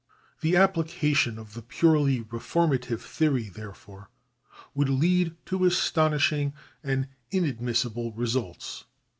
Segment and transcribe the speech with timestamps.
[0.39, 4.09] The application of the purely reformative theory, therefore,
[4.73, 8.85] would lead to astonishing and inadmissible results.